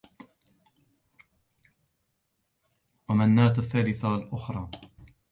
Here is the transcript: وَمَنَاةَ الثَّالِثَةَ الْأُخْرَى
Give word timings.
وَمَنَاةَ 3.09 3.53
الثَّالِثَةَ 3.57 4.15
الْأُخْرَى 4.15 4.69